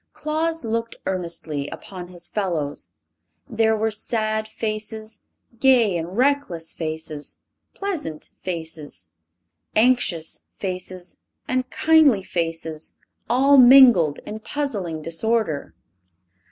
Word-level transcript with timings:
Claus 0.13 0.65
looked 0.65 0.95
earnestly 1.05 1.67
upon 1.69 2.07
his 2.07 2.27
fellows. 2.27 2.89
There 3.47 3.77
were 3.77 3.91
sad 3.91 4.47
faces, 4.47 5.19
gay 5.59 5.95
and 5.95 6.17
reckless 6.17 6.73
faces, 6.73 7.37
pleasant 7.75 8.31
faces, 8.39 9.11
anxious 9.75 10.45
faces 10.55 11.17
and 11.47 11.69
kindly 11.69 12.23
faces, 12.23 12.95
all 13.29 13.57
mingled 13.57 14.17
in 14.25 14.39
puzzling 14.39 15.03
disorder. 15.03 15.75